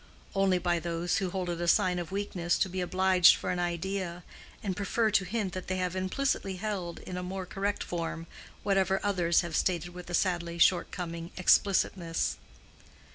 Only 0.33 0.57
by 0.57 0.79
those 0.79 1.17
who 1.17 1.29
hold 1.29 1.47
it 1.51 1.61
a 1.61 1.67
sign 1.67 1.99
of 1.99 2.11
weakness 2.11 2.57
to 2.57 2.69
be 2.69 2.81
obliged 2.81 3.35
for 3.35 3.51
an 3.51 3.59
idea, 3.59 4.23
and 4.63 4.75
prefer 4.75 5.11
to 5.11 5.25
hint 5.25 5.53
that 5.53 5.67
they 5.67 5.75
have 5.77 5.95
implicitly 5.95 6.55
held 6.55 6.97
in 7.01 7.17
a 7.17 7.21
more 7.21 7.45
correct 7.45 7.83
form 7.83 8.25
whatever 8.63 8.99
others 9.03 9.41
have 9.41 9.55
stated 9.55 9.89
with 9.93 10.09
a 10.09 10.15
sadly 10.15 10.57
short 10.57 10.89
coming 10.89 11.29
explicitness. 11.37 12.37